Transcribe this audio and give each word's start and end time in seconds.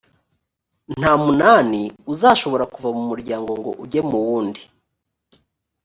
nta 0.99 1.11
munani 1.23 1.81
uzashobora 2.13 2.65
kuva 2.73 2.89
mu 2.97 3.03
muryango 3.09 3.51
ngo 3.59 3.69
ujye 3.83 4.01
mu 4.09 4.17
wundi 4.27 4.61